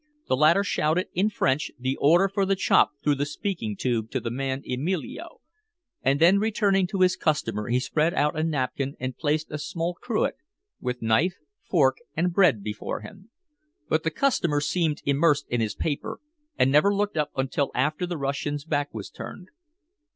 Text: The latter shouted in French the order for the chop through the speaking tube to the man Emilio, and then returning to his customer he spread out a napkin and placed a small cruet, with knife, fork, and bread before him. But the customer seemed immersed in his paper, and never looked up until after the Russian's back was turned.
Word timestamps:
The 0.27 0.35
latter 0.35 0.63
shouted 0.63 1.09
in 1.13 1.29
French 1.29 1.69
the 1.77 1.95
order 2.01 2.27
for 2.27 2.43
the 2.43 2.55
chop 2.55 2.93
through 3.03 3.13
the 3.13 3.25
speaking 3.27 3.75
tube 3.77 4.09
to 4.09 4.19
the 4.19 4.31
man 4.31 4.63
Emilio, 4.67 5.41
and 6.01 6.19
then 6.19 6.39
returning 6.39 6.87
to 6.87 7.01
his 7.01 7.15
customer 7.15 7.67
he 7.67 7.79
spread 7.79 8.11
out 8.15 8.35
a 8.35 8.41
napkin 8.43 8.95
and 8.99 9.15
placed 9.15 9.51
a 9.51 9.59
small 9.59 9.93
cruet, 9.93 10.33
with 10.79 11.03
knife, 11.03 11.35
fork, 11.69 11.97
and 12.17 12.33
bread 12.33 12.63
before 12.63 13.01
him. 13.01 13.29
But 13.89 14.01
the 14.01 14.09
customer 14.09 14.59
seemed 14.59 15.03
immersed 15.05 15.47
in 15.49 15.61
his 15.61 15.75
paper, 15.75 16.19
and 16.57 16.71
never 16.71 16.91
looked 16.95 17.15
up 17.15 17.29
until 17.35 17.69
after 17.75 18.07
the 18.07 18.17
Russian's 18.17 18.65
back 18.65 18.91
was 18.95 19.11
turned. 19.11 19.49